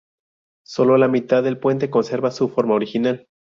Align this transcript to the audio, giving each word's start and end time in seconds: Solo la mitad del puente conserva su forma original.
Solo 0.65 0.97
la 0.97 1.07
mitad 1.07 1.43
del 1.43 1.59
puente 1.59 1.91
conserva 1.91 2.31
su 2.31 2.49
forma 2.49 2.73
original. 2.73 3.27